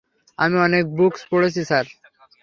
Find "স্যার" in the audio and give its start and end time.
1.65-1.85